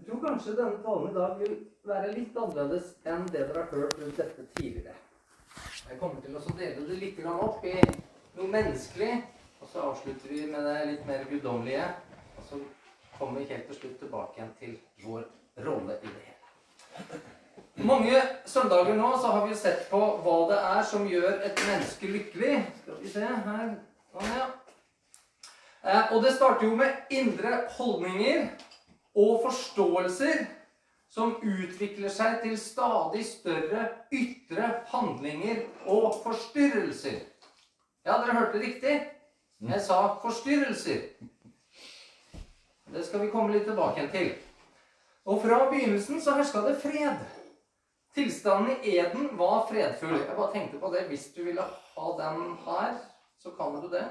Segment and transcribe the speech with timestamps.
[0.00, 3.66] Jeg tror kanskje denne talen i dag vil være litt annerledes enn det dere har
[3.74, 4.94] hørt rundt dette tidligere.
[5.90, 7.74] Jeg kommer til å dele det litt opp i
[8.38, 9.10] noe menneskelig,
[9.60, 11.84] og så avslutter vi med det litt mer guddommelige.
[12.38, 12.60] Og så
[13.18, 15.28] kommer vi helt til slutt tilbake igjen til vår
[15.66, 17.20] rolle i det hele.
[17.92, 22.14] Mange søndager nå så har vi sett på hva det er som gjør et menneske
[22.14, 22.56] lykkelig.
[22.80, 23.76] Skal vi se her
[24.10, 24.48] Sånn, ja.
[25.84, 28.48] Eh, og det starter jo med indre holdninger
[29.14, 30.44] og forståelser
[31.10, 37.18] som utvikler seg til stadig større ytre handlinger og forstyrrelser.
[38.06, 38.94] Ja, dere hørte riktig.
[39.60, 41.02] Jeg sa forstyrrelser.
[42.90, 44.30] Det skal vi komme litt tilbake igjen til.
[45.30, 47.20] Og fra begynnelsen så herska det fred.
[48.14, 50.16] Tilstanden i eden var fredfull.
[50.18, 51.04] Jeg bare tenkte på det.
[51.10, 51.62] Hvis du ville
[51.96, 52.96] ha den her,
[53.38, 54.06] så kan du det.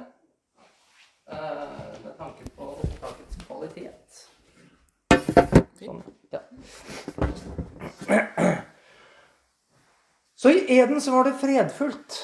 [1.31, 4.29] Eh, med tanke på opptakets kvalitet.
[5.79, 6.03] Sånn,
[6.33, 6.41] ja.
[10.39, 12.21] Så i Eden så var det fredfullt.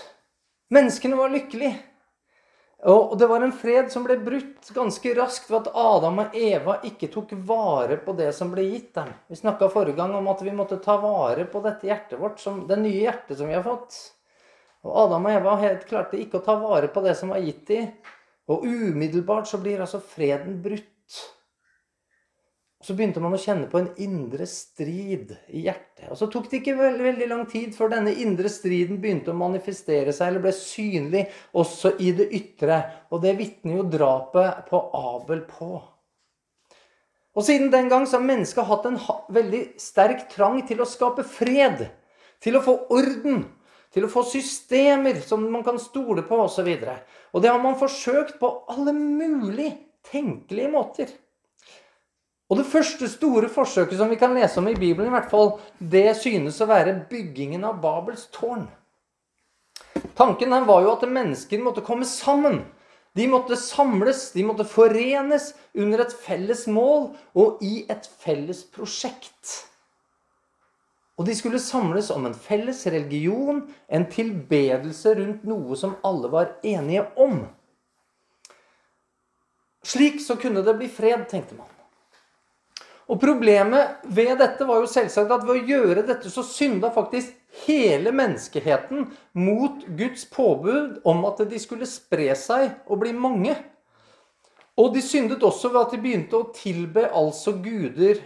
[0.72, 1.76] Menneskene var lykkelige.
[2.86, 6.76] Og det var en fred som ble brutt ganske raskt ved at Adam og Eva
[6.86, 9.10] ikke tok vare på det som ble gitt dem.
[9.32, 12.62] Vi snakka forrige gang om at vi måtte ta vare på dette hjertet vårt, som,
[12.70, 13.98] det nye hjertet som vi har fått.
[14.86, 17.66] Og Adam og Eva helt klarte ikke å ta vare på det som var gitt
[17.72, 17.90] dem.
[18.54, 21.24] Og umiddelbart så blir altså freden brutt.
[22.86, 26.06] Så begynte man å kjenne på en indre strid i hjertet.
[26.14, 29.40] Og så tok det ikke veldig, veldig lang tid før denne indre striden begynte å
[29.40, 31.24] manifestere seg, eller ble synlig
[31.58, 32.78] også i det ytre.
[33.10, 35.72] Og det vitner jo drapet på Abel på.
[37.34, 39.02] Og siden den gang så har mennesket hatt en
[39.34, 41.88] veldig sterk trang til å skape fred.
[42.38, 43.48] Til å få orden.
[43.98, 46.70] Til å få systemer som man kan stole på, osv.
[46.70, 49.74] Og, så og det har man forsøkt på alle mulige
[50.06, 51.10] tenkelige måter.
[52.50, 55.56] Og det første store forsøket som vi kan lese om i Bibelen, i hvert fall,
[55.80, 58.68] det synes å være byggingen av Babels tårn.
[60.16, 62.62] Tanken her var jo at mennesker måtte komme sammen.
[63.16, 69.56] De måtte samles, de måtte forenes under et felles mål og i et felles prosjekt.
[71.16, 76.58] Og de skulle samles om en felles religion, en tilbedelse rundt noe som alle var
[76.64, 77.46] enige om.
[79.86, 81.72] Slik så kunne det bli fred, tenkte man.
[83.06, 87.36] Og Problemet ved dette var jo selvsagt at ved å gjøre dette så synda faktisk
[87.66, 89.06] hele menneskeheten
[89.38, 93.54] mot Guds påbud om at de skulle spre seg og bli mange.
[94.76, 98.20] Og de syndet også ved at de begynte å tilbe altså guder,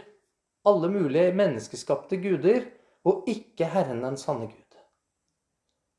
[0.66, 2.64] alle mulige menneskeskapte guder,
[3.06, 4.80] og ikke Herren den sanne Gud.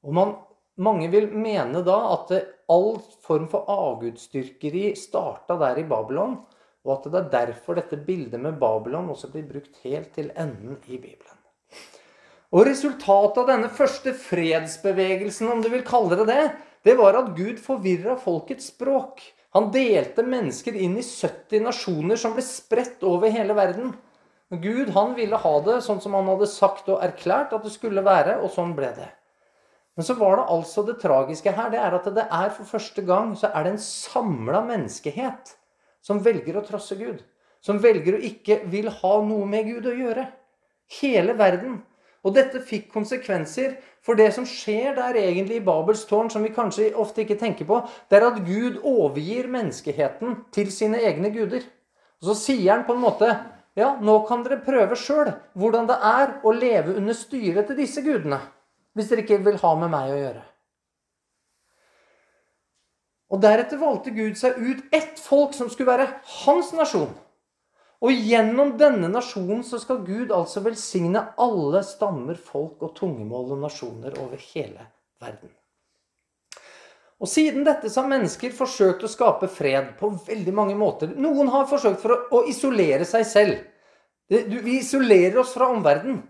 [0.05, 0.33] Og man,
[0.81, 2.33] mange vil mene da at
[2.71, 6.41] all form for avgudsdyrkeri starta der i Babylon.
[6.87, 10.79] Og at det er derfor dette bildet med Babylon også blir brukt helt til enden
[10.87, 11.37] i Bibelen.
[12.51, 16.47] Og Resultatet av denne første fredsbevegelsen, om du vil kalle det det,
[16.89, 19.21] det var at Gud forvirra folkets språk.
[19.55, 23.93] Han delte mennesker inn i 70 nasjoner som ble spredt over hele verden.
[24.51, 28.03] Gud han ville ha det sånn som han hadde sagt og erklært at det skulle
[28.03, 29.11] være, og sånn ble det.
[29.99, 33.05] Men så var det altså det tragiske her, det er at det er for første
[33.07, 35.55] gang så er det en samla menneskehet
[36.05, 37.23] som velger å trosse Gud.
[37.61, 40.27] Som velger å ikke vil ha noe med Gud å gjøre.
[41.01, 41.81] Hele verden.
[42.25, 46.53] Og dette fikk konsekvenser for det som skjer der egentlig i Babels tårn, som vi
[46.53, 51.65] kanskje ofte ikke tenker på, det er at Gud overgir menneskeheten til sine egne guder.
[52.21, 53.31] Og så sier han på en måte
[53.79, 58.03] ja, nå kan dere prøve sjøl hvordan det er å leve under styret til disse
[58.05, 58.41] gudene.
[58.97, 60.43] Hvis dere ikke vil ha med meg å gjøre.
[63.31, 66.09] Og Deretter valgte Gud seg ut ett folk som skulle være
[66.43, 67.13] hans nasjon.
[68.01, 73.65] Og gjennom denne nasjonen så skal Gud altså velsigne alle stammer, folk og tungemål og
[73.67, 74.87] nasjoner over hele
[75.21, 75.53] verden.
[77.21, 81.13] Og Siden dette så har mennesker forsøkt å skape fred på veldig mange måter.
[81.21, 83.59] Noen har forsøkt for å, å isolere seg selv.
[84.31, 86.23] Det, du, vi isolerer oss fra omverdenen.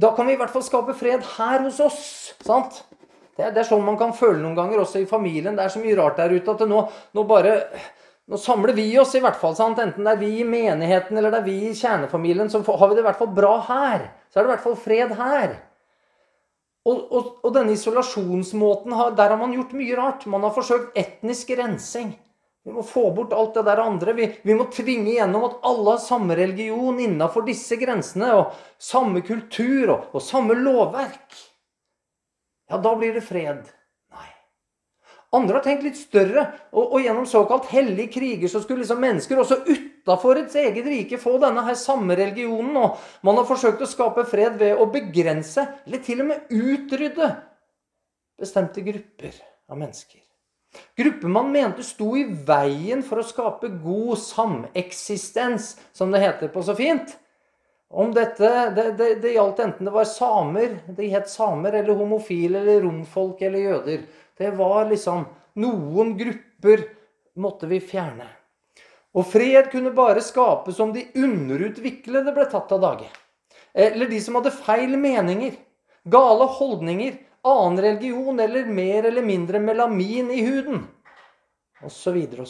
[0.00, 2.00] Da kan vi i hvert fall skape fred her hos oss.
[2.40, 2.80] sant?
[3.36, 5.56] Det er, det er, sånn man kan føle noen ganger, også i familien.
[5.56, 6.84] Det er så mye rart der ute at nå,
[7.16, 7.56] nå, bare
[8.30, 9.56] Nå samler vi oss, i hvert fall.
[9.58, 9.80] Sant?
[9.82, 12.94] Enten det er vi i menigheten eller det er vi i kjernefamilien, så har vi
[12.94, 14.04] det i hvert fall bra her.
[14.30, 15.56] Så er det i hvert fall fred her.
[16.86, 20.28] Og, og, og denne isolasjonsmåten, der har man gjort mye rart.
[20.30, 22.14] Man har forsøkt etnisk rensing.
[22.62, 24.14] Vi må få bort alt det der andre.
[24.14, 28.30] Vi, vi må tvinge igjennom at alle har samme religion innafor disse grensene.
[28.36, 31.40] Og samme kultur og, og samme lovverk
[32.70, 33.66] ja, da blir det fred.
[34.14, 34.28] Nei.
[35.36, 39.42] Andre har tenkt litt større, og, og gjennom såkalt hellige kriger så skulle liksom mennesker
[39.42, 42.78] også utafor et eget rike få denne her samme religionen.
[42.78, 47.30] Og man har forsøkt å skape fred ved å begrense, eller til og med utrydde,
[48.40, 49.34] bestemte grupper
[49.70, 50.22] av mennesker.
[50.96, 56.62] Grupper man mente sto i veien for å skape god sameksistens, som det heter på
[56.62, 57.16] så fint.
[57.92, 62.60] Om dette, det, det, det, gjaldt enten det var samer, de het samer, eller homofile,
[62.60, 64.04] eller romfolk eller jøder.
[64.38, 65.24] Det var liksom
[65.58, 66.84] Noen grupper
[67.42, 68.28] måtte vi fjerne.
[69.18, 73.08] Og fred kunne bare skapes om de underutviklede ble tatt av dage.
[73.74, 75.56] Eller de som hadde feil meninger,
[76.06, 80.84] gale holdninger, annen religion eller mer eller mindre melamin i huden.
[81.88, 82.44] Så videre.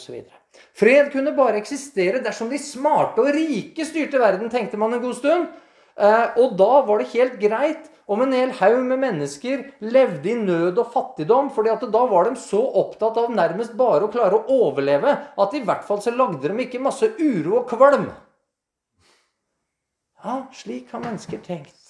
[0.75, 5.15] Fred kunne bare eksistere dersom de smarte og rike styrte verden, tenkte man en god
[5.15, 5.47] stund.
[5.95, 10.35] Eh, og da var det helt greit om en hel haug med mennesker levde i
[10.35, 14.39] nød og fattigdom, fordi at da var de så opptatt av nærmest bare å klare
[14.41, 18.09] å overleve at i hvert fall så lagde de ikke masse uro og kvalm.
[20.21, 21.80] Ja, slik har mennesker tenkt.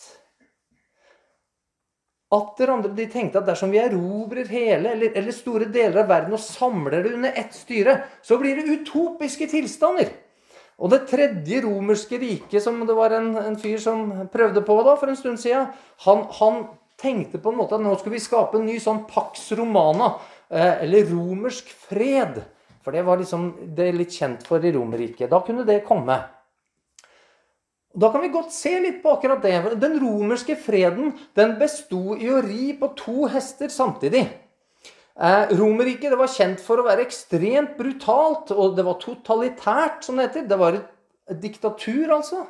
[2.32, 6.36] Atter andre de tenkte at dersom vi erobrer hele eller, eller, store deler av verden
[6.38, 10.14] og samler det under ett styre, så blir det utopiske tilstander.
[10.82, 14.96] Og det tredje romerske riket, som det var en, en fyr som prøvde på da
[14.98, 15.68] for en stund siden,
[16.08, 16.64] han, han,
[17.02, 20.12] tenkte på en måte at nå skulle vi skape en ny sånn pax romana,
[20.54, 22.36] eh, eller romersk fred.
[22.86, 23.48] For det var liksom
[23.78, 25.30] det litt kjent for i Romerriket.
[25.32, 26.20] Da kunne det komme.
[27.94, 29.58] Da kan vi godt se litt på akkurat det.
[29.82, 34.24] Den romerske freden den besto i å ri på to hester samtidig.
[35.20, 40.30] Eh, Romerriket var kjent for å være ekstremt brutalt, og det var totalitært, som det
[40.30, 40.48] heter.
[40.48, 42.46] Det var et diktatur, altså.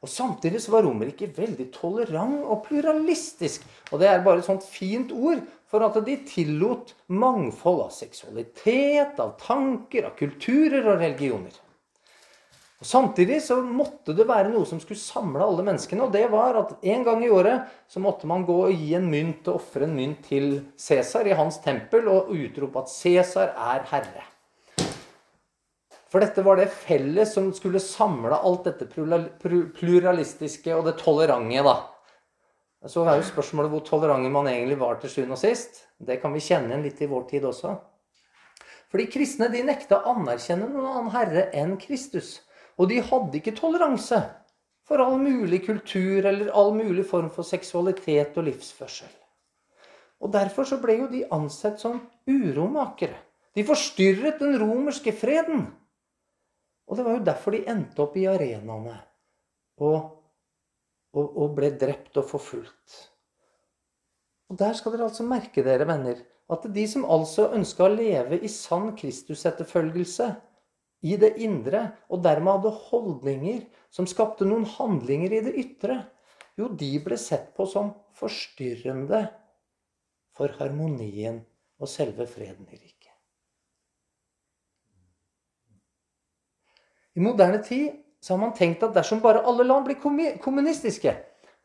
[0.00, 3.66] Og Samtidig så var Romerriket veldig tolerant og pluralistisk.
[3.92, 9.18] Og det er bare et sånt fint ord for at de tillot mangfold av seksualitet,
[9.20, 11.52] av tanker, av kulturer og religioner.
[12.78, 16.06] Og Samtidig så måtte det være noe som skulle samle alle menneskene.
[16.06, 19.08] Og det var at en gang i året så måtte man gå og gi en
[19.10, 23.82] mynt og ofre en mynt til Cæsar i hans tempel og utrope at Cæsar er
[23.90, 24.28] herre.
[26.08, 31.66] For dette var det felles som skulle samle alt dette pluralistiske og det tolerante.
[31.66, 31.76] da.
[32.86, 35.82] Så er jo spørsmålet hvor tolerante man egentlig var til sjuende og sist.
[35.98, 37.74] Det kan vi kjenne igjen litt i vår tid også.
[38.88, 42.38] For de kristne de nekta å anerkjenne noen annen herre enn Kristus.
[42.78, 44.20] Og de hadde ikke toleranse
[44.88, 49.10] for all mulig kultur eller all mulig form for seksualitet og livsførsel.
[50.18, 53.18] Og Derfor så ble jo de ansett som uromakere.
[53.54, 55.66] De forstyrret den romerske freden.
[56.88, 58.96] Og det var jo derfor de endte opp i arenaene
[59.84, 59.98] og,
[61.14, 62.96] og, og ble drept og forfulgt.
[64.48, 68.38] Og Der skal dere altså merke dere, venner, at de som altså ønska å leve
[68.40, 70.30] i sann Kristusetterfølgelse,
[71.02, 73.60] i det indre, og dermed hadde holdninger
[73.94, 76.00] som skapte noen handlinger i det ytre,
[76.58, 79.22] jo, de ble sett på som forstyrrende
[80.34, 81.38] for harmonien
[81.78, 83.14] og selve freden i riket.
[87.18, 89.98] I moderne tid så har man tenkt at dersom bare alle land blir
[90.42, 91.14] kommunistiske,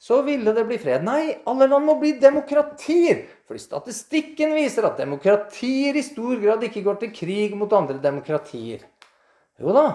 [0.03, 1.05] så ville det bli fred.
[1.05, 3.21] Nei, alle land må bli demokratier.
[3.47, 8.83] Fordi statistikken viser at demokratier i stor grad ikke går til krig mot andre demokratier.
[9.61, 9.85] Jo da,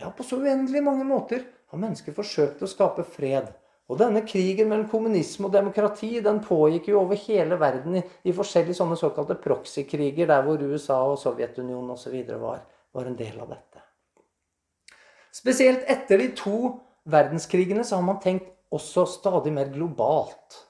[0.00, 3.48] ja, på så uendelig mange måter har mennesker forsøkt å skape fred.
[3.90, 8.34] Og denne krigen mellom kommunisme og demokrati den pågikk jo over hele verden i, i
[8.34, 12.14] forskjellige sånne såkalte proxykriger, der hvor USA og Sovjetunionen osv.
[12.30, 12.60] Var,
[12.94, 13.82] var en del av dette.
[15.34, 16.56] Spesielt etter de to
[17.10, 20.60] verdenskrigene så har man tenkt også stadig mer globalt.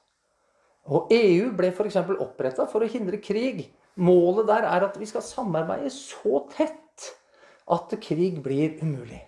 [0.88, 2.00] Og EU ble f.eks.
[2.16, 3.66] oppretta for å hindre krig.
[4.00, 6.80] Målet der er at vi skal samarbeide så tett
[7.70, 9.22] at krig blir umulig.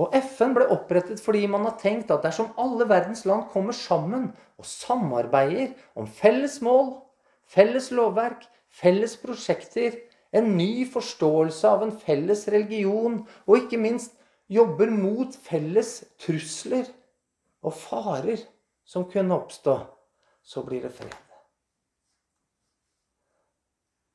[0.00, 4.32] Og FN ble opprettet fordi man har tenkt at dersom alle verdens land kommer sammen
[4.58, 6.96] og samarbeider om felles mål,
[7.46, 8.42] felles lovverk,
[8.74, 10.00] felles prosjekter,
[10.34, 14.16] en ny forståelse av en felles religion, og ikke minst
[14.50, 16.90] jobber mot felles trusler
[17.62, 18.42] og farer
[18.84, 19.78] som kunne oppstå,
[20.42, 21.23] så blir det fred.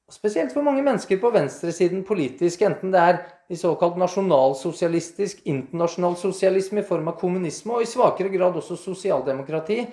[0.10, 6.82] Spesielt for mange mennesker på venstresiden politisk, enten det er i såkalt nasjonalsosialistisk, internasjonal sosialisme
[6.82, 9.84] i form av kommunisme, og i svakere grad også sosialdemokrati,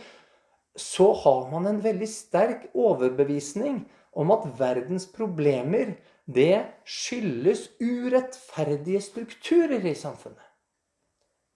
[0.76, 3.82] så har man en veldig sterk overbevisning
[4.16, 5.94] om at verdens problemer
[6.26, 10.42] det skyldes urettferdige strukturer i samfunnet.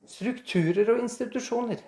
[0.09, 1.81] Strukturer og institusjoner.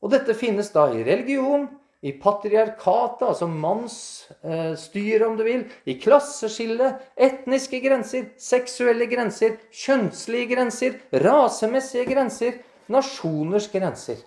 [0.00, 1.68] Og dette finnes da i religion,
[2.00, 10.96] i patriarkatet, altså mannsstyret, om du vil, i klasseskille, etniske grenser, seksuelle grenser, kjønnslige grenser,
[11.26, 14.22] rasemessige grenser, nasjoners grenser.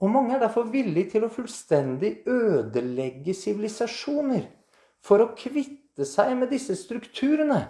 [0.00, 4.46] Og mange er derfor villige til å fullstendig ødelegge sivilisasjoner
[5.04, 7.64] for å kvitte seg med disse strukturene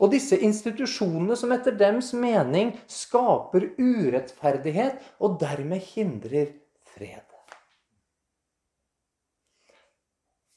[0.00, 6.54] og disse institusjonene som etter dems mening skaper urettferdighet og dermed hindrer
[6.92, 7.29] fred.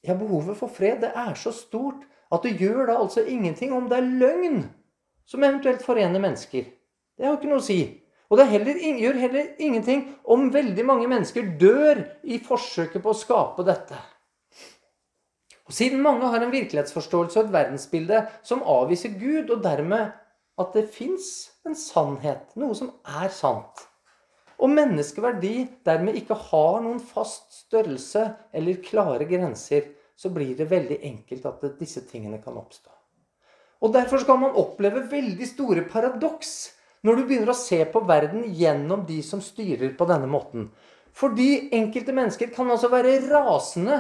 [0.04, 3.88] Ja, behovet for fred det er så stort at det gjør da altså ingenting om
[3.90, 4.64] det er løgn
[5.30, 6.66] som eventuelt forener mennesker.
[7.18, 7.80] Det har ikke noe å si.
[8.32, 13.18] Og det heller, gjør heller ingenting om veldig mange mennesker dør i forsøket på å
[13.18, 14.00] skape dette.
[15.70, 20.12] Og Siden mange har en virkelighetsforståelse og et verdensbilde som avviser Gud, og dermed
[20.60, 21.30] at det fins
[21.66, 22.92] en sannhet, noe som
[23.22, 23.86] er sant,
[24.64, 28.24] og menneskeverdi dermed ikke har noen fast størrelse
[28.56, 32.92] eller klare grenser, så blir det veldig enkelt at disse tingene kan oppstå.
[33.84, 36.54] Og Derfor skal man oppleve veldig store paradoks
[37.04, 40.70] når du begynner å se på verden gjennom de som styrer på denne måten.
[41.14, 44.00] Fordi enkelte mennesker kan altså være rasende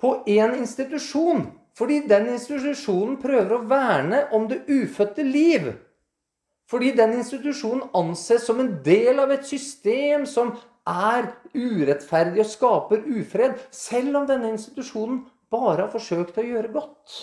[0.00, 5.72] på én institusjon fordi den institusjonen prøver å verne om det ufødte liv.
[6.74, 10.48] Fordi den institusjonen anses som en del av et system som
[10.90, 15.20] er urettferdig og skaper ufred, selv om denne institusjonen
[15.54, 17.14] bare har forsøkt å gjøre godt.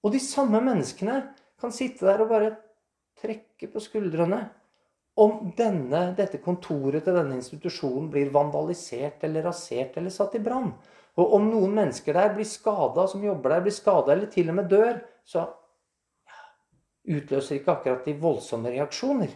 [0.00, 1.18] Og de samme menneskene
[1.60, 2.54] kan sitte der og bare
[3.20, 4.40] trekke på skuldrene
[5.20, 10.72] om denne, dette kontoret til denne institusjonen blir vandalisert eller rasert eller satt i brann.
[11.20, 14.62] Og om noen mennesker der blir skada, som jobber der, blir skada eller til og
[14.62, 15.44] med dør, så
[17.08, 19.32] utløser ikke akkurat de voldsomme reaksjoner.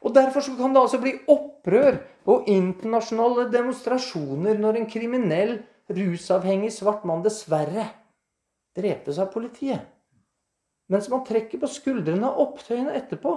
[0.00, 1.98] Og Derfor kan det altså bli opprør
[2.30, 5.58] og internasjonale demonstrasjoner når en kriminell,
[5.90, 7.88] rusavhengig svart mann dessverre
[8.78, 9.82] drepes av politiet.
[10.90, 13.34] Mens man trekker på skuldrene av opptøyene etterpå.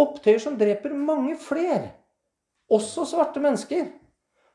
[0.00, 1.92] Opptøyer som dreper mange flere.
[2.70, 3.86] Også svarte mennesker.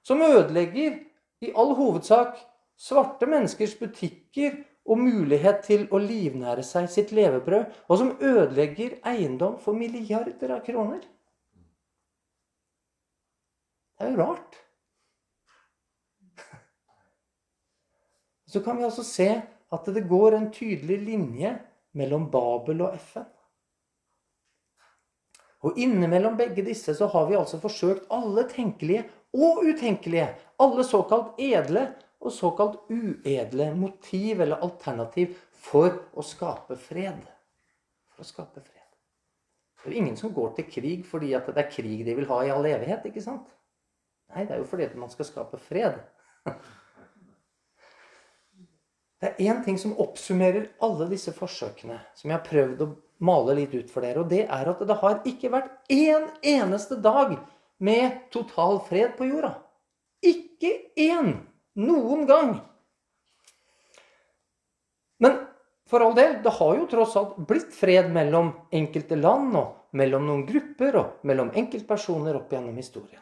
[0.05, 0.99] Som ødelegger
[1.41, 2.37] i all hovedsak
[2.77, 9.57] svarte menneskers butikker og mulighet til å livnære seg sitt levebrød, og som ødelegger eiendom
[9.61, 11.01] for milliarder av kroner.
[13.95, 14.59] Det er jo rart.
[18.45, 19.29] Så kan vi altså se
[19.73, 21.55] at det går en tydelig linje
[21.97, 23.25] mellom Babel og FN.
[25.65, 30.27] Og innimellom begge disse så har vi altså forsøkt alle tenkelige og utenkelige,
[30.61, 31.87] alle såkalt edle
[32.21, 37.21] og såkalt uedle motiv eller alternativ for å skape fred.
[38.13, 38.81] For å skape fred.
[39.75, 42.29] Det er jo ingen som går til krig fordi at det er krig de vil
[42.31, 43.05] ha i all evighet.
[43.05, 43.51] ikke sant?
[44.33, 46.01] Nei, det er jo fordi man skal skape fred.
[49.15, 52.87] Det er én ting som oppsummerer alle disse forsøkene, som jeg har prøvd å
[53.25, 54.21] male litt ut for dere.
[54.21, 57.37] Og det er at det har ikke vært én eneste dag
[57.79, 59.55] med total fred på jorda.
[60.25, 61.31] Ikke én!
[61.75, 62.55] Noen gang.
[65.19, 65.37] Men
[65.89, 70.25] for all del, det har jo tross alt blitt fred mellom enkelte land og mellom
[70.27, 73.21] noen grupper og mellom enkeltpersoner opp gjennom historien.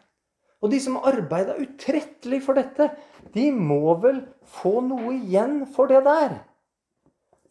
[0.63, 2.88] Og de som arbeida utrettelig for dette,
[3.36, 4.24] de må vel
[4.62, 6.38] få noe igjen for det der.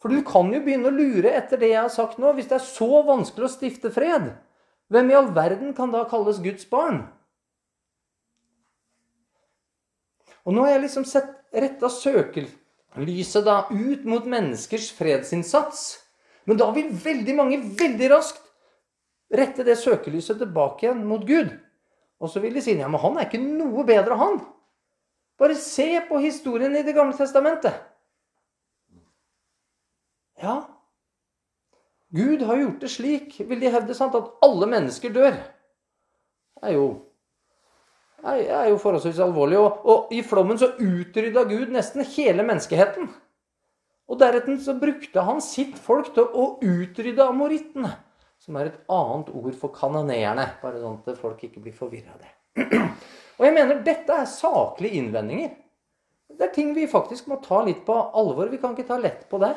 [0.00, 2.32] For du kan jo begynne å lure etter det jeg har sagt nå.
[2.34, 4.32] Hvis det er så vanskelig å stifte fred,
[4.90, 7.04] hvem i all verden kan da kalles Guds barn?
[10.46, 15.84] Og nå har jeg liksom sett retta søkelyset da ut mot menneskers fredsinnsats.
[16.48, 18.42] Men da vil veldig mange veldig raskt
[19.32, 21.54] rette det søkelyset tilbake igjen mot Gud.
[22.22, 24.42] Og så vil de si ja, men han er ikke noe bedre, han.
[25.40, 27.74] Bare se på historien i Det gamle testamentet.
[30.42, 30.60] Ja,
[32.12, 35.32] Gud har gjort det slik, vil de hevde, sant, at alle mennesker dør.
[35.32, 36.86] Det er jo
[38.22, 39.58] er, jo forholdsvis alvorlig.
[39.58, 43.10] Og, og, i flommen så utrydda Gud nesten hele menneskeheten.
[44.10, 47.94] Og deretter så brukte han sitt folk til å utrydde amorittene.
[48.42, 50.48] Som er et annet ord for kanoneerne.
[50.62, 52.32] Bare sånn at folk ikke blir forvirra av det.
[53.38, 55.54] Og jeg mener dette er saklige innvendinger.
[56.32, 58.50] Det er ting vi faktisk må ta litt på alvor.
[58.50, 59.54] Vi kan ikke ta lett på det.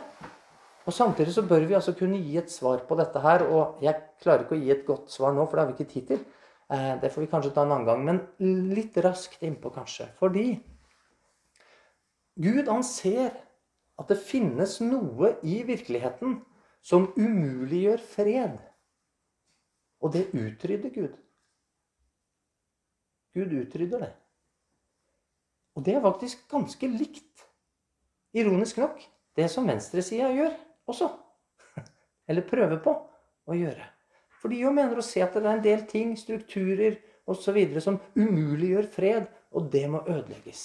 [0.86, 3.46] Og Samtidig så bør vi altså kunne gi et svar på dette her.
[3.50, 5.94] Og jeg klarer ikke å gi et godt svar nå, for det har vi ikke
[5.94, 6.26] tid til.
[6.74, 8.22] Eh, det får vi kanskje ta en annen gang, men
[8.74, 10.08] litt raskt innpå, kanskje.
[10.20, 10.48] Fordi
[12.36, 13.36] Gud, han ser
[13.96, 16.40] at det finnes noe i virkeligheten
[16.86, 18.58] som umuliggjør fred.
[20.04, 21.16] Og det utrydder Gud.
[23.36, 24.12] Gud utrydder det.
[25.76, 27.48] Og det er faktisk ganske likt,
[28.36, 29.00] ironisk nok,
[29.36, 30.54] det som venstresida gjør
[30.92, 31.10] også.
[32.30, 32.96] Eller prøver på
[33.46, 33.95] å gjøre.
[34.46, 37.56] For de jo mener å se at det er en del ting, strukturer osv.
[37.82, 40.60] som umuliggjør fred, og det må ødelegges.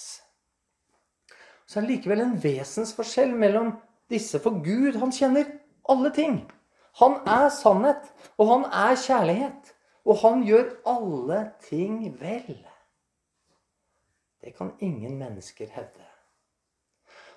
[1.65, 3.71] Så er det likevel en vesensforskjell mellom
[4.13, 4.37] disse.
[4.45, 5.49] For Gud, han kjenner
[5.89, 6.37] alle ting.
[7.01, 9.73] Han er sannhet, og han er kjærlighet.
[10.05, 12.61] Og han gjør alle ting vel.
[14.45, 16.05] Det kan ingen mennesker hevde.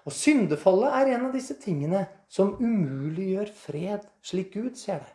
[0.03, 5.13] Og syndefallet er en av disse tingene som umuliggjør fred, slik Gud ser det.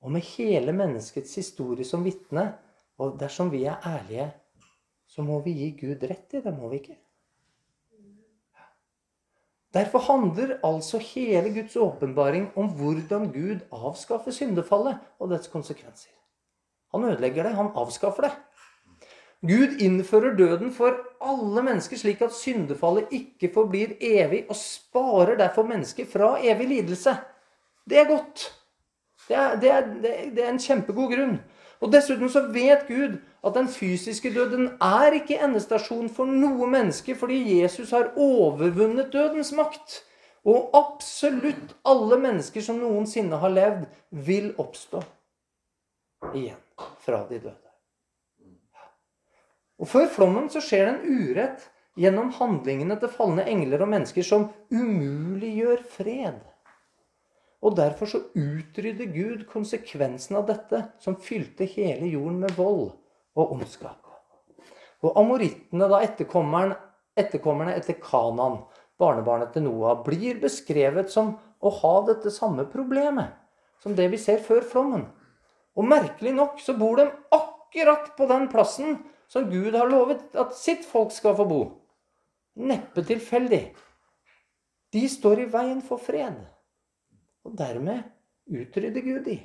[0.00, 2.46] Og med hele menneskets historie som vitne,
[3.00, 4.30] og dersom vi er ærlige,
[5.08, 6.98] så må vi gi Gud rett i det, må vi ikke?
[9.74, 16.10] Derfor handler altså hele Guds åpenbaring om hvordan Gud avskaffer syndefallet og dets konsekvenser.
[16.90, 18.32] Han ødelegger det, han avskaffer det.
[19.46, 25.62] Gud innfører døden for alle mennesker, slik at syndefallet ikke forblir evig, og sparer derfor
[25.62, 27.14] mennesker fra evig lidelse.
[27.88, 28.59] Det er godt.
[29.30, 29.88] Det er, det er,
[30.34, 31.36] det er en kjempegod grunn.
[31.80, 37.14] Og Dessuten så vet Gud at den fysiske døden er ikke endestasjon for noe menneske,
[37.16, 40.02] fordi Jesus har overvunnet dødens makt.
[40.44, 45.02] Og absolutt alle mennesker som noensinne har levd, vil oppstå
[46.34, 46.60] igjen
[47.00, 47.56] fra de døde.
[49.80, 51.70] Og Før flommen så skjer det en urett
[52.00, 56.40] gjennom handlingene til falne engler og mennesker som umuliggjør fred.
[57.60, 62.86] Og derfor så utrydder Gud konsekvensen av dette, som fylte hele jorden med vold
[63.36, 64.00] og ondskap.
[65.04, 66.76] Og amorittene, da etterkommerne,
[67.20, 68.62] etterkommerne etter Kanan,
[69.00, 73.36] barnebarnet til Noah, blir beskrevet som å ha dette samme problemet
[73.80, 75.06] som det vi ser før flommen.
[75.76, 78.98] Og merkelig nok så bor de akkurat på den plassen
[79.30, 81.60] som Gud har lovet at sitt folk skal få bo.
[82.60, 83.62] Neppe tilfeldig.
[84.92, 86.42] De står i veien for fred.
[87.46, 88.04] Og dermed
[88.50, 89.38] utrydde Gud de.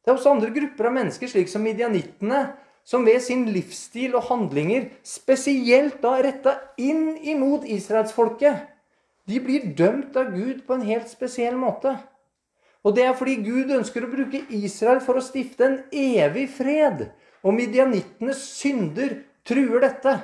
[0.00, 2.44] Det er også andre grupper av mennesker, slik som midianittene,
[2.84, 8.64] som ved sin livsstil og handlinger spesielt da retta inn imot israelsfolket,
[9.28, 11.92] de blir dømt av Gud på en helt spesiell måte.
[12.82, 17.10] Og det er fordi Gud ønsker å bruke Israel for å stifte en evig fred.
[17.44, 20.16] Og midianittenes synder truer dette.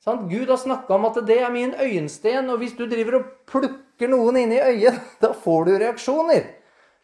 [0.00, 0.24] Sånn?
[0.32, 3.84] Gud har snakka om at det er min øyensten, og hvis du driver og plukker
[4.08, 6.48] noen inn i øyet, da får du reaksjoner.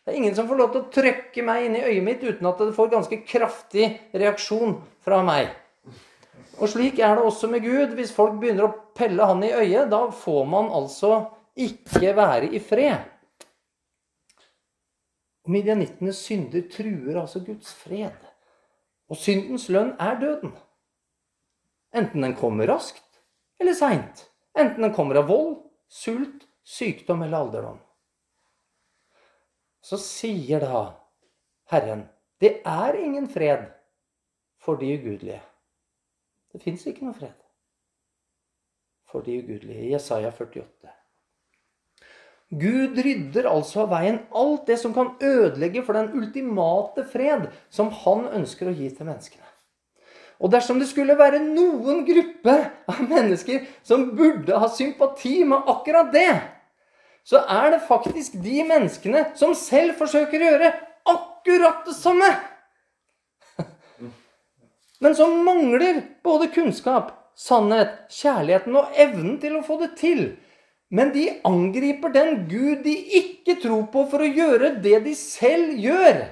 [0.07, 2.47] Det er ingen som får lov til å trykke meg inn i øyet mitt uten
[2.47, 5.51] at det får ganske kraftig reaksjon fra meg.
[6.57, 7.97] Og slik er det også med Gud.
[7.99, 11.27] Hvis folk begynner å pelle han i øyet, da får man altså
[11.59, 13.03] ikke være i fred.
[15.51, 18.17] Midjanittenes synder truer altså Guds fred.
[19.11, 20.55] Og syndens lønn er døden.
[21.97, 23.05] Enten den kommer raskt
[23.61, 24.27] eller seint.
[24.57, 25.59] Enten den kommer av vold,
[25.93, 27.79] sult, sykdom eller alderdom.
[29.87, 30.83] Så sier da
[31.71, 32.07] Herren
[32.43, 33.69] det er ingen fred
[34.61, 35.41] for de ugudelige.
[36.53, 37.37] Det fins ikke noe fred
[39.07, 39.93] for de ugudelige.
[39.95, 40.93] Jesaja 48.
[42.61, 47.91] Gud rydder altså av veien alt det som kan ødelegge for den ultimate fred som
[48.05, 49.47] han ønsker å gi til menneskene.
[50.37, 52.57] Og dersom det skulle være noen gruppe
[52.93, 56.29] av mennesker som burde ha sympati med akkurat det,
[57.27, 60.73] så er det faktisk de menneskene som selv forsøker å gjøre
[61.11, 62.29] akkurat det samme.
[65.03, 70.29] Men som mangler både kunnskap, sannhet, kjærligheten og evnen til å få det til.
[70.95, 75.75] Men de angriper den Gud de ikke tror på, for å gjøre det de selv
[75.83, 76.29] gjør.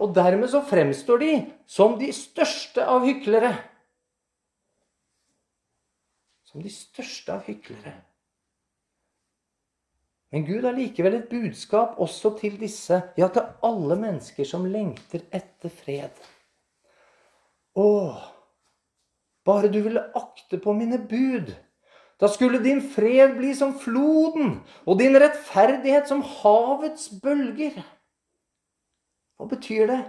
[0.00, 1.34] Og dermed så fremstår de
[1.68, 3.52] som de største av hyklere.
[6.48, 7.92] Som de største av hyklere.
[10.32, 15.26] Men Gud har likevel et budskap også til disse, ja, til alle mennesker som lengter
[15.28, 16.22] etter fred.
[17.76, 17.88] Å,
[19.44, 21.52] bare du ville akte på mine bud.
[22.20, 27.80] Da skulle din fred bli som floden, og din rettferdighet som havets bølger.
[29.36, 30.02] Hva betyr det?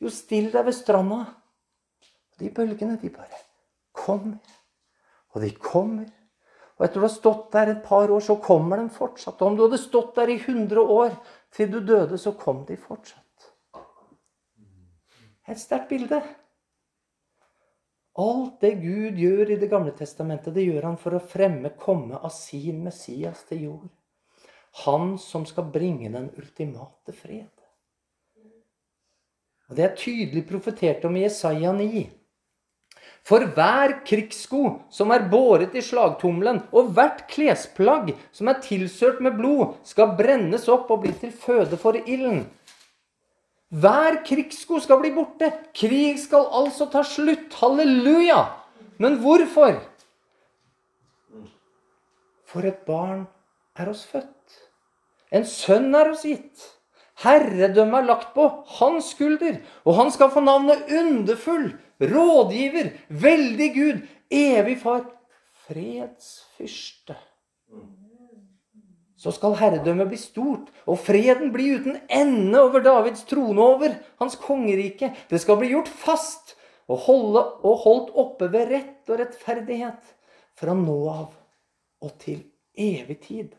[0.00, 1.24] Jo, still deg ved stranda.
[2.40, 3.42] De bølgene, de bare
[3.92, 4.40] kommer.
[5.34, 6.08] Og de kommer.
[6.80, 9.36] Og etter du har stått der et par år, så kommer de fortsatt.
[9.42, 11.12] Og om du hadde stått der i 100 år
[11.52, 13.50] til du døde, så kom de fortsatt.
[15.44, 16.22] Et sterkt bilde.
[18.16, 22.16] Alt det Gud gjør i Det gamle testamentet, det gjør han for å fremme komme
[22.16, 23.90] av sin Messias til jord.
[24.86, 27.52] Han som skal bringe den ultimate fred.
[29.68, 32.06] Og Det er tydelig profetert om i Jesaja 9.
[33.26, 39.36] For hver krigssko som er båret i slagtommelen, og hvert klesplagg som er tilsørt med
[39.38, 42.46] blod, skal brennes opp og bli til føde for ilden.
[43.70, 45.52] Hver krigssko skal bli borte.
[45.76, 47.54] Krig skal altså ta slutt.
[47.60, 48.42] Halleluja!
[48.98, 49.78] Men hvorfor?
[52.50, 53.28] For et barn
[53.78, 54.58] er oss født.
[55.30, 56.66] En sønn er oss gitt.
[57.22, 58.48] Herredømmet er lagt på
[58.80, 61.68] hans skulder, og han skal få navnet Underfull,
[62.00, 65.04] rådgiver, veldig Gud, evig far,
[65.66, 67.16] fredsfyrste.
[69.20, 74.38] Så skal herredømmet bli stort, og freden bli uten ende over Davids trone over hans
[74.40, 75.12] kongerike.
[75.30, 76.54] Det skal bli gjort fast
[76.88, 80.14] og, holde, og holdt oppe ved rett og rettferdighet
[80.56, 81.36] fra nå av
[82.00, 82.40] og til
[82.80, 83.52] evig tid.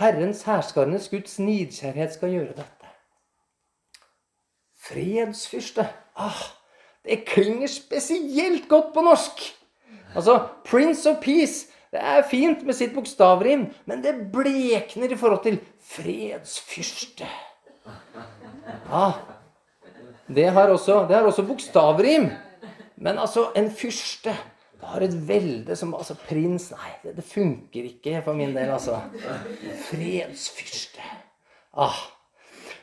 [0.00, 2.92] Herrens herskarenes Guds nidkjærhet skal gjøre dette.
[4.88, 5.84] Fredsfyrste.
[6.20, 6.42] Ah,
[7.06, 9.42] det klinger spesielt godt på norsk.
[10.14, 15.42] Altså, Prince of Peace det er fint med sitt bokstavrim, men det blekner i forhold
[15.42, 17.26] til fredsfyrste.
[18.86, 19.18] Ah,
[20.30, 22.28] det har også, det har også bokstavrim.
[23.00, 24.36] Men altså, en fyrste
[24.80, 28.70] det har et velde som altså Prins Nei, det, det funker ikke for min del,
[28.72, 28.96] altså.
[29.90, 31.04] Fredsfyrste.
[31.76, 31.98] Ah.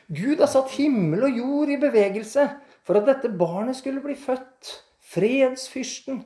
[0.06, 2.44] Gud har satt himmel og jord i bevegelse
[2.88, 4.78] for at dette barnet skulle bli født.
[5.08, 6.22] Fredsfyrsten.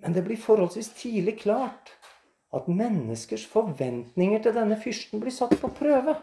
[0.00, 1.94] Men det blir forholdsvis tidlig klart
[2.56, 6.14] at menneskers forventninger til denne fyrsten blir satt på prøve.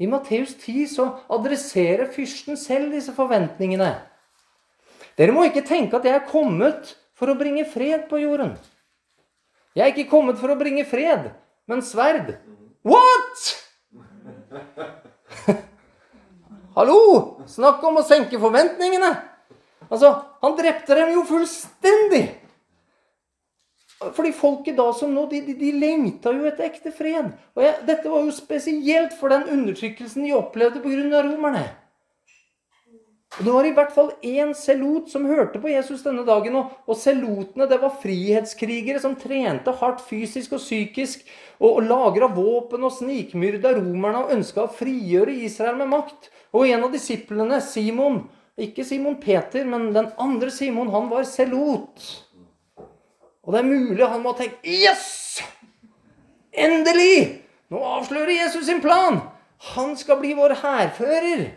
[0.00, 3.92] I Matteus 10 så adresserer fyrsten selv disse forventningene.
[5.16, 8.56] Dere må ikke tenke at jeg er kommet for å bringe fred på jorden.
[9.76, 11.30] Jeg er ikke kommet for å bringe fred,
[11.68, 12.34] men sverd.
[12.84, 13.52] What?!
[16.76, 17.42] Hallo!
[17.50, 19.10] Snakk om å senke forventningene!
[19.90, 22.28] Altså, Han drepte dem jo fullstendig!
[24.00, 27.34] Fordi folket da som nå, de, de, de lengta jo etter ekte fred.
[27.52, 31.20] Og jeg, Dette var jo spesielt for den undertrykkelsen de opplevde pga.
[31.26, 31.66] romerne.
[33.38, 36.56] Og Det var i hvert fall én selot som hørte på Jesus denne dagen.
[36.58, 41.22] Og, og selotene det var frihetskrigere som trente hardt fysisk og psykisk.
[41.60, 46.30] Og, og lagra våpen og snikmyrda romerne og ønska å frigjøre Israel med makt.
[46.50, 48.24] Og en av disiplene, Simon,
[48.58, 52.10] ikke Simon Peter, men den andre Simon, han var selot.
[53.46, 55.38] Og det er mulig han må ha tenkt Yes!
[56.50, 57.46] Endelig!
[57.70, 59.22] Nå avslører Jesus sin plan!
[59.76, 61.50] Han skal bli vår hærfører.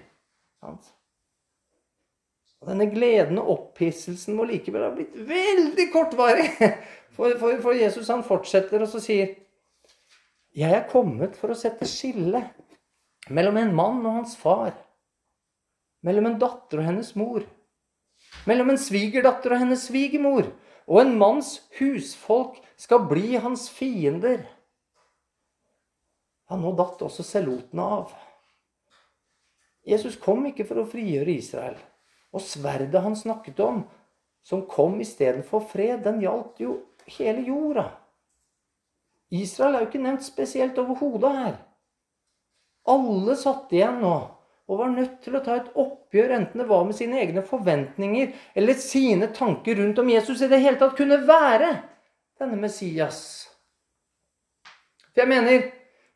[2.64, 6.48] Og denne gleden og opphisselsen må likevel ha blitt veldig kortvarig.
[7.14, 9.36] For, for, for, Jesus han fortsetter og så sier
[10.58, 12.40] Jeg er kommet for å sette skille
[13.30, 14.72] mellom en mann og hans far.
[16.02, 17.46] Mellom en datter og hennes mor.
[18.50, 20.50] Mellom en svigerdatter og hennes svigermor.
[20.90, 24.48] Og en manns husfolk skal bli hans fiender.
[26.50, 28.18] Ja, nå datt også selotene av.
[29.86, 31.78] Jesus kom ikke for å frigjøre Israel.
[32.34, 33.84] Og sverdet han snakket om,
[34.44, 36.80] som kom istedenfor fred, den gjaldt jo
[37.18, 37.86] hele jorda.
[39.34, 41.54] Israel er jo ikke nevnt spesielt overhodet her.
[42.90, 44.16] Alle satt igjen nå
[44.64, 48.32] og var nødt til å ta et oppgjør, enten det var med sine egne forventninger
[48.56, 51.72] eller sine tanker rundt om Jesus i det hele tatt kunne være
[52.40, 53.20] denne Messias.
[55.12, 55.68] For jeg mener,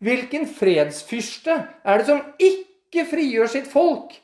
[0.03, 4.15] hvilken fredsfyrste er det som ikke frigjør sitt folk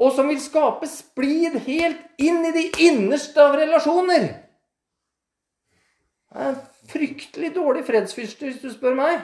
[0.00, 4.28] og som vil skape splid helt inn i de innerste av relasjoner.
[6.32, 9.20] Det er en fryktelig dårlig fredsfyrste, hvis du spør meg.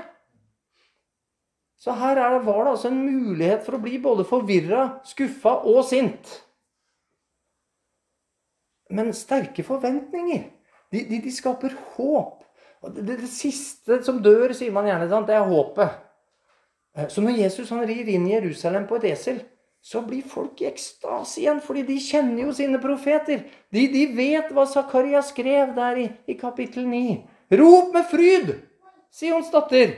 [1.79, 5.85] Så her det, var det altså en mulighet for å bli både forvirra, skuffa og
[5.87, 6.35] sint.
[8.91, 10.49] Men sterke forventninger,
[10.93, 12.43] de, de, de skaper håp.
[12.83, 16.05] Det, det, det, siste som dør, sier man gjerne, det er håpet.
[17.13, 19.41] Så når Jesus han rir inn i Jerusalem på et esel,
[19.83, 23.45] så blir folk i ekstase igjen, fordi de kjenner jo sine profeter.
[23.73, 27.19] De, de vet hva Zakaria skrev der i, i kapittel 9.
[27.59, 28.53] Rop med fryd,
[29.15, 29.97] Sions datter.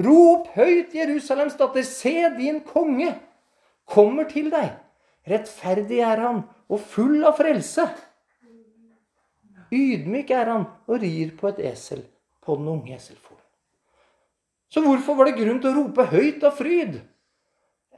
[0.00, 1.84] Rop høyt, Jerusalems datter.
[1.86, 3.14] Se, din konge
[3.88, 4.76] kommer til deg.
[5.28, 7.86] Rettferdig er han og full av frelse.
[9.70, 12.02] Ydmyk er han og rir på et esel
[12.42, 13.38] på den unge eselfolen.
[14.70, 17.00] Så hvorfor var det grunn til å rope høyt av fryd?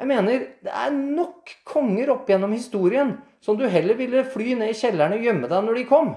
[0.00, 4.72] Jeg mener, det er nok konger opp gjennom historien som du heller ville fly ned
[4.72, 6.14] i kjelleren og gjemme deg når de kom.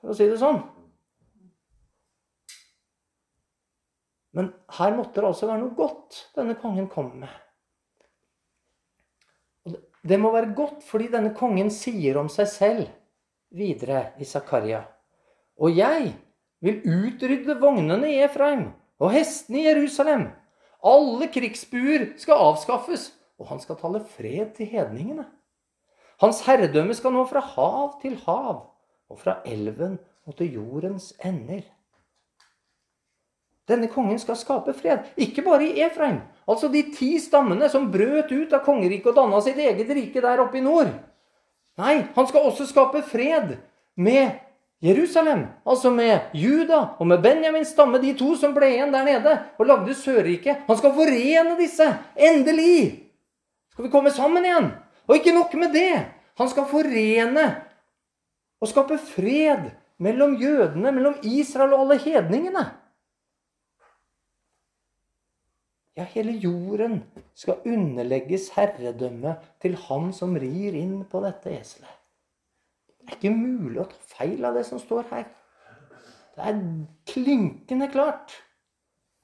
[0.00, 0.60] For å si det sånn.
[4.36, 7.32] Men her måtte det altså være noe godt denne kongen kom med.
[10.06, 12.90] Det må være godt fordi denne kongen sier om seg selv
[13.56, 14.82] videre i Zakaria.
[15.56, 16.12] Og jeg
[16.64, 18.68] vil utrydde vognene i Efraim
[19.00, 20.28] og hestene i Jerusalem.
[20.84, 23.10] Alle krigsbuer skal avskaffes,
[23.40, 25.26] og han skal tale fred til hedningene.
[26.20, 28.62] Hans herredømme skal nå fra hav til hav
[29.10, 31.64] og fra elven og til jordens ender.
[33.66, 36.20] Denne kongen skal skape fred, ikke bare i Efraim.
[36.46, 40.42] Altså de ti stammene som brøt ut av kongeriket og danna sitt eget rike der
[40.44, 40.92] oppe i nord.
[41.76, 43.56] Nei, han skal også skape fred
[43.98, 44.38] med
[44.84, 49.32] Jerusalem, altså med Juda og med Benjamins stamme, de to som ble igjen der nede
[49.56, 50.66] og lagde Sørriket.
[50.68, 51.86] Han skal forene disse.
[52.16, 53.06] Endelig
[53.72, 54.68] skal vi komme sammen igjen.
[55.08, 56.04] Og ikke nok med det.
[56.36, 57.46] Han skal forene
[58.60, 62.64] og skape fred mellom jødene, mellom Israel og alle hedningene.
[65.96, 66.98] Ja, hele jorden
[67.32, 71.92] skal underlegges herredømme til han som rir inn på dette eselet.
[73.06, 75.28] Er ikke mulig å ta feil av det som står her.
[76.36, 76.62] Det er
[77.08, 78.34] klinkende klart.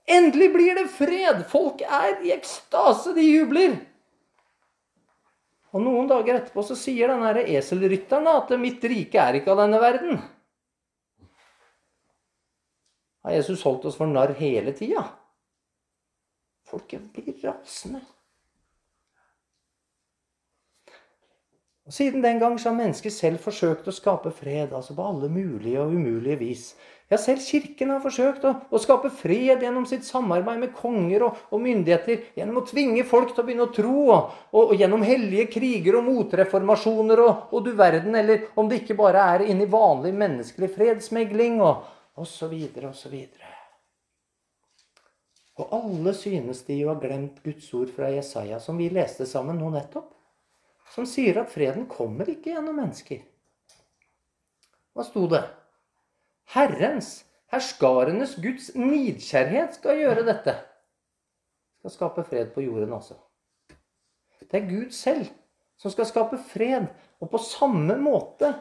[0.08, 1.42] Endelig blir det fred!
[1.50, 3.76] Folk er i ekstase, de jubler.
[5.72, 9.80] Og noen dager etterpå så sier denne eselrytteren at 'mitt rike er ikke av denne
[9.80, 10.22] verden'.
[13.22, 15.04] Har Jesus holdt oss for narr hele tida?
[16.66, 18.02] Folket blir rasende.
[21.92, 25.28] Og Siden den gang så har mennesket selv forsøkt å skape fred, altså på alle
[25.28, 26.62] mulige og umulige vis.
[27.12, 31.42] Ja, selv Kirken har forsøkt å, å skape fred gjennom sitt samarbeid med konger og,
[31.50, 32.22] og, myndigheter.
[32.38, 36.08] Gjennom å tvinge folk til å begynne å tro, og, og gjennom hellige kriger og
[36.08, 41.60] motreformasjoner og, og, du verden, eller om det ikke bare er inni vanlig menneskelig fredsmegling
[41.60, 41.84] og
[42.24, 42.56] osv.
[42.88, 43.20] osv.
[45.60, 49.60] Og alle synes de jo har glemt Guds ord fra Jesaja, som vi leste sammen
[49.60, 50.08] nå nettopp.
[50.92, 53.22] Som sier at freden kommer ikke gjennom mennesker.
[54.92, 55.40] Hva sto det?
[56.52, 60.56] Herrens, herskarenes Guds nidkjærhet skal gjøre dette.
[61.80, 63.16] Skal skape fred på jorden også.
[64.42, 65.30] Det er Gud selv
[65.80, 66.90] som skal skape fred.
[67.24, 68.52] Og på samme måte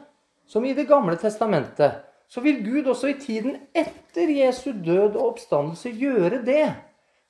[0.47, 1.99] som i Det gamle testamentet
[2.31, 6.67] så vil Gud også i tiden etter Jesu død og oppstandelse gjøre det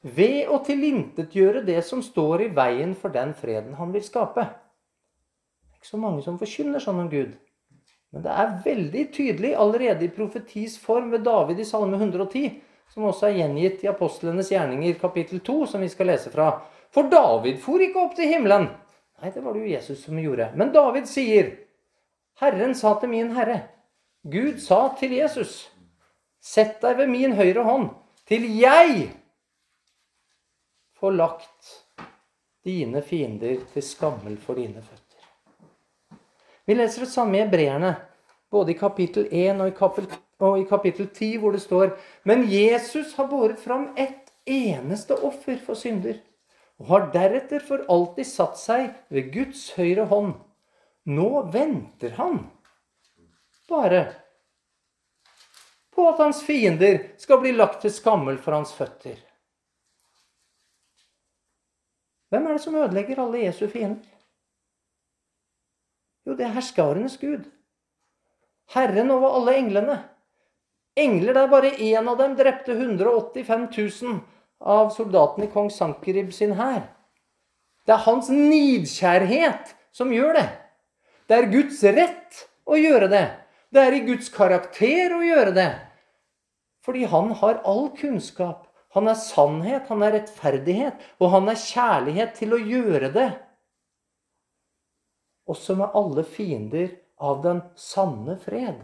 [0.02, 4.46] ved å tilintetgjøre det som står i veien for den freden han vil skape.
[5.82, 7.32] Ikke så mange som forkynner sånn om Gud.
[8.14, 12.60] Men det er veldig tydelig allerede i profetis form ved David i Salme 110,
[12.94, 16.52] som også er gjengitt i Apostlenes gjerninger kapittel 2, som vi skal lese fra.
[16.94, 18.68] For David for ikke opp til himmelen.
[19.18, 20.52] Nei, det var det jo Jesus som gjorde.
[20.54, 21.50] Men David sier,
[22.44, 23.64] Herren sa til min herre,
[24.22, 25.72] Gud sa til Jesus,
[26.42, 27.90] 'Sett deg ved min høyre hånd,
[28.30, 29.10] til jeg
[30.94, 31.78] får lagt
[32.66, 35.01] dine fiender til skammel for dine føtter.'
[36.66, 37.96] Vi leser det samme i Hebreerne,
[38.52, 41.96] både i kapittel 1 og i kapittel, og i kapittel 10, hvor det står
[42.26, 46.18] Men Jesus har båret fram ett eneste offer for synder,
[46.82, 50.34] og har deretter for alltid satt seg ved Guds høyre hånd.
[51.06, 52.44] Nå venter han
[53.70, 54.06] bare
[55.92, 59.18] på at hans fiender skal bli lagt til skammel for hans føtter.
[62.32, 64.21] Hvem er det som ødelegger alle Jesu fiender?
[66.28, 67.48] Jo, det er herskarenes Gud.
[68.74, 69.98] Herren over alle englene.
[70.96, 74.20] Engler der bare én av dem drepte 185 000
[74.62, 76.84] av soldatene i kong Sankerib sin hær.
[77.88, 80.48] Det er hans nidkjærhet som gjør det.
[81.28, 83.28] Det er Guds rett å gjøre det.
[83.72, 85.70] Det er i Guds karakter å gjøre det.
[86.86, 88.68] Fordi han har all kunnskap.
[88.92, 93.30] Han er sannhet, han er rettferdighet, og han er kjærlighet til å gjøre det.
[95.52, 98.82] Også med alle fiender av den sanne fred.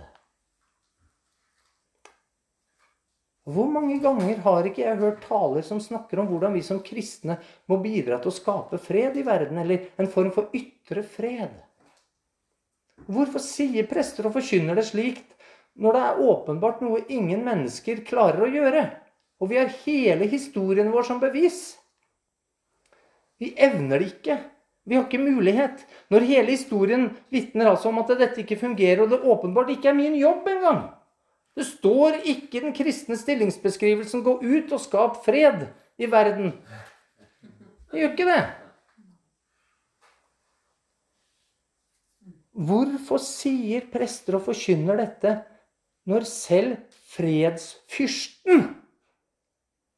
[3.47, 7.37] Hvor mange ganger har ikke jeg hørt taler som snakker om hvordan vi som kristne
[7.71, 11.53] må bidra til å skape fred i verden, eller en form for ytre fred?
[13.07, 15.37] Hvorfor sier prester og forkynner det slikt
[15.79, 18.83] når det er åpenbart noe ingen mennesker klarer å gjøre?
[19.39, 21.77] Og vi har hele historien vår som bevis.
[23.39, 24.39] Vi evner det ikke.
[24.87, 25.81] Vi har ikke mulighet.
[26.09, 29.97] Når hele historien vitner altså om at dette ikke fungerer, og det åpenbart ikke er
[29.97, 30.85] min jobb engang.
[31.57, 36.53] Det står ikke i den kristne stillingsbeskrivelsen 'gå ut og skap fred' i verden.
[37.91, 38.43] Det gjør ikke det.
[42.57, 45.33] Hvorfor sier prester og forkynner dette
[46.09, 46.77] når selv
[47.13, 48.63] fredsfyrsten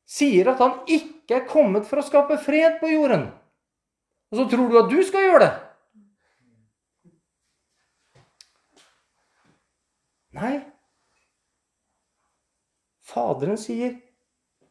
[0.10, 3.30] sier at han ikke er kommet for å skape fred på jorden?
[4.32, 5.54] Og så tror du at du skal gjøre det.
[10.38, 10.54] Nei.
[13.10, 13.98] Faderen sier,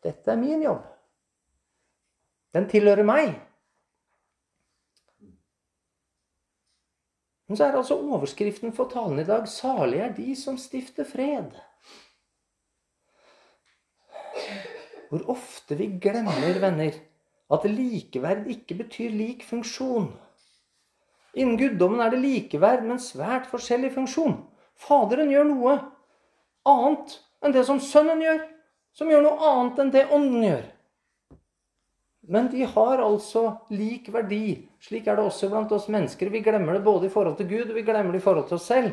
[0.03, 0.85] 'Dette er min jobb.
[2.55, 3.35] Den tilhører meg.'
[7.49, 11.59] Men så er altså overskriften for talen i dag 'Salige er de som stifter fred'.
[15.09, 16.93] Hvor ofte vi glemmer, venner,
[17.53, 20.11] at likeverd ikke betyr lik funksjon.
[21.39, 24.37] Innen guddommen er det likeverd, men svært forskjellig funksjon.
[24.79, 25.77] Faderen gjør noe
[26.69, 28.43] annet enn det som Sønnen gjør,
[28.97, 30.67] som gjør noe annet enn det Ånden gjør.
[32.29, 34.59] Men de har altså lik verdi.
[34.85, 36.29] Slik er det også blant oss mennesker.
[36.29, 38.59] Vi glemmer det både i forhold til Gud og vi glemmer det i forhold til
[38.59, 38.93] oss selv.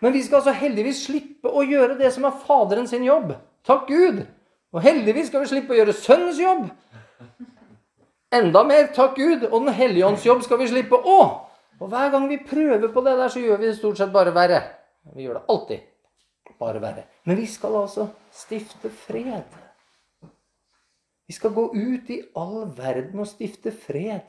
[0.00, 3.34] Men vi skal altså heldigvis slippe å gjøre det som er Faderen sin jobb.
[3.68, 4.22] Takk Gud!
[4.70, 6.70] Og heldigvis skal vi slippe å gjøre Sønnens jobb.
[8.34, 9.46] Enda mer takk Gud.
[9.50, 11.38] Og Den hellige ånds jobb skal vi slippe òg.
[11.80, 14.34] Og hver gang vi prøver på det der, så gjør vi det stort sett bare
[14.36, 14.60] verre.
[15.16, 15.86] Vi gjør det alltid
[16.60, 17.06] bare verre.
[17.24, 19.56] Men vi skal altså stifte fred.
[21.26, 24.28] Vi skal gå ut i all verden og stifte fred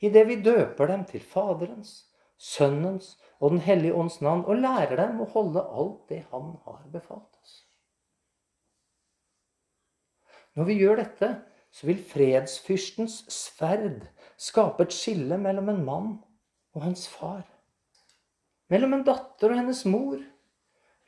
[0.00, 2.06] idet vi døper dem til Faderens,
[2.40, 6.80] Sønnens og Den hellige ånds navn og lærer dem å holde alt det Han har
[6.92, 7.54] befalt oss.
[10.56, 11.28] Når vi gjør dette,
[11.70, 14.02] så vil fredsfyrstens sverd
[14.40, 16.10] skape et skille mellom en mann
[16.74, 17.44] og hans far.
[18.70, 20.18] Mellom en datter og hennes mor.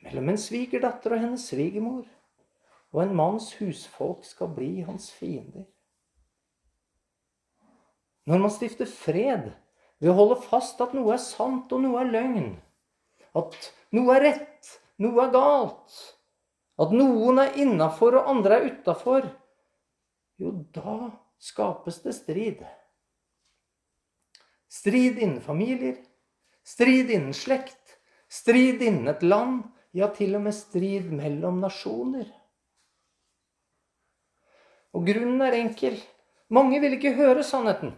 [0.03, 2.03] Mellom en svigerdatter og hennes svigermor
[2.93, 5.65] og en manns husfolk skal bli hans fiender.
[8.29, 9.49] Når man stifter fred
[9.99, 12.51] ved å holde fast at noe er sant og noe er løgn,
[13.33, 13.57] at
[13.95, 15.97] noe er rett, noe er galt,
[16.79, 19.25] at noen er innafor og andre er utafor,
[20.43, 22.63] jo, da skapes det strid.
[24.67, 25.97] Strid innen familier,
[26.63, 32.25] strid innen slekt, strid innen et land, ja, til og med strid mellom nasjoner.
[34.93, 35.97] Og grunnen er enkel.
[36.53, 37.93] Mange vil ikke høre sannheten.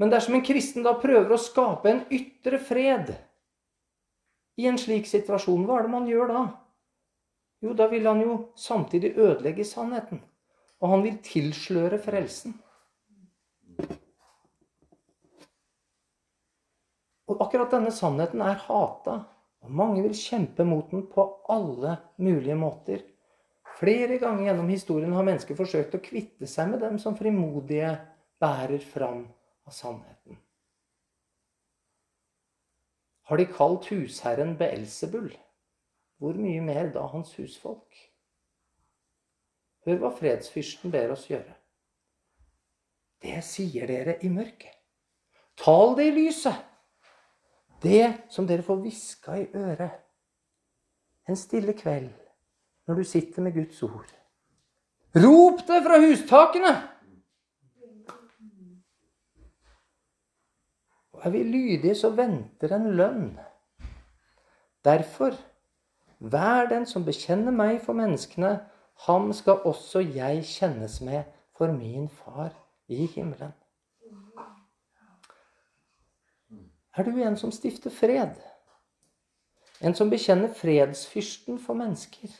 [0.00, 3.12] Men dersom en kristen da prøver å skape en ytre fred
[4.58, 6.42] i en slik situasjon, hva er det man gjør da?
[7.64, 10.20] Jo, da vil han jo samtidig ødelegge sannheten.
[10.84, 12.52] Og han vil tilsløre frelsen.
[17.24, 19.22] Og akkurat denne sannheten er hata.
[19.64, 23.00] Og mange vil kjempe mot den på alle mulige måter.
[23.78, 27.94] Flere ganger gjennom historien har mennesker forsøkt å kvitte seg med dem som frimodige
[28.42, 29.24] bærer fram
[29.64, 30.36] av sannheten.
[33.24, 35.32] Har de kalt husherren Beelsebull?
[36.20, 38.04] Hvor mye mer da hans husfolk?
[39.84, 41.54] Hør hva fredsfyrsten ber oss gjøre.
[43.24, 44.72] Det sier dere i mørket.
[45.60, 46.56] Tal det i lyset.
[47.84, 50.00] Det som dere får hviska i øret.
[51.28, 52.12] En stille kveld
[52.86, 54.10] når du sitter med Guds ord.
[55.16, 56.74] Rop det fra hustakene!
[61.12, 63.28] Og er vi lydige, så venter en lønn.
[64.84, 65.36] Derfor,
[66.18, 68.58] vær den som bekjenner meg for menneskene,
[69.06, 71.22] ham skal også jeg kjennes med
[71.56, 72.52] for min far
[72.88, 73.52] i himmelen.
[76.96, 78.36] Er du en som stifter fred?
[79.82, 82.30] En som bekjenner fredsfyrsten for mennesker?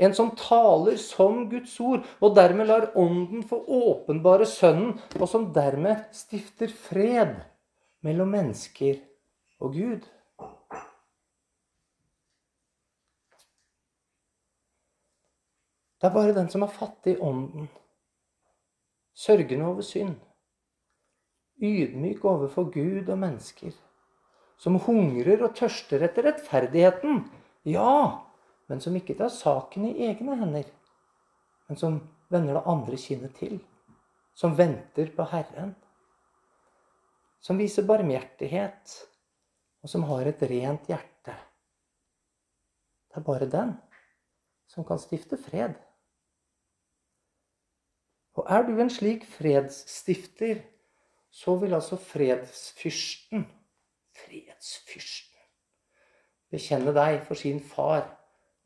[0.00, 5.50] En som taler som Guds ord, og dermed lar Ånden få åpenbare Sønnen, og som
[5.54, 7.36] dermed stifter fred
[8.00, 9.02] mellom mennesker
[9.60, 10.00] og Gud.
[16.06, 17.64] Det er bare den som er fattig i ånden,
[19.10, 20.12] sørgende over synd,
[21.58, 23.72] ydmyk overfor Gud og mennesker,
[24.54, 27.24] som hungrer og tørster etter rettferdigheten.
[27.66, 28.20] Ja,
[28.70, 30.68] men som ikke tar saken i egne hender,
[31.66, 31.96] men som
[32.30, 33.58] vender det andre kinnet til.
[34.38, 35.74] Som venter på Herren.
[37.42, 38.94] Som viser barmhjertighet,
[39.82, 41.34] og som har et rent hjerte.
[43.10, 43.74] Det er bare den
[44.70, 45.74] som kan stifte fred.
[48.36, 50.60] Og er du en slik fredsstifter,
[51.30, 53.46] så vil altså fredsfyrsten
[54.16, 55.42] Fredsfyrsten
[56.52, 58.06] bekjenne deg for sin far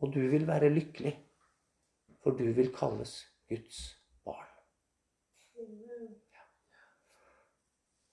[0.01, 1.13] og du vil være lykkelig,
[2.23, 3.13] for du vil kalles
[3.49, 3.81] Guds
[4.25, 4.49] barn.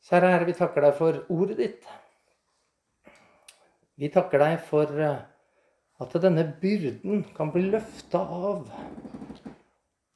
[0.07, 1.87] Kjære Herre, vi takker deg for ordet ditt.
[3.97, 5.23] Vi takker deg for eh,
[6.03, 8.67] at denne byrden kan bli løfta av.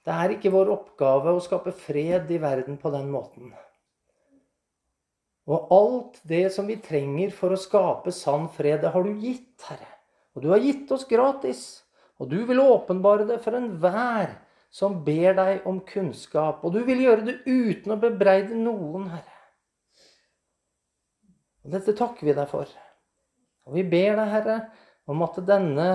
[0.01, 3.51] Det er ikke vår oppgave å skape fred i verden på den måten.
[5.51, 9.57] Og alt det som vi trenger for å skape sann fred, det har du gitt,
[9.67, 9.89] Herre.
[10.35, 11.83] Og du har gitt oss gratis.
[12.21, 14.35] Og du vil åpenbare det for enhver
[14.71, 16.61] som ber deg om kunnskap.
[16.63, 19.37] Og du vil gjøre det uten å bebreide noen, Herre.
[21.61, 22.69] Og dette takker vi deg for.
[23.67, 24.57] Og vi ber deg, Herre,
[25.09, 25.89] om at denne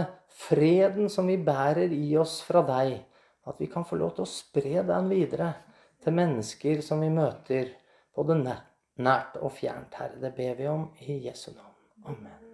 [0.46, 2.98] freden som vi bærer i oss fra deg,
[3.46, 5.52] at vi kan få lov til å spre den videre
[6.02, 7.70] til mennesker som vi møter,
[8.16, 10.20] både nært og fjernt, Herre.
[10.22, 11.78] Det ber vi om i Jesu navn.
[12.06, 12.45] Amen.